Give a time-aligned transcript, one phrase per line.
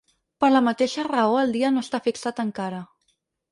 [0.43, 2.83] Per la mateixa raó el dia no està fixat encara.